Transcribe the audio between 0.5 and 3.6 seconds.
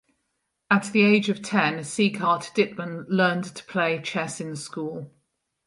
At the age of ten Sieghart Dittmann learned